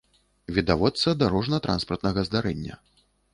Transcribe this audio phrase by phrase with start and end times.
[0.55, 2.81] відавочца дарожна-транспартнага здарэння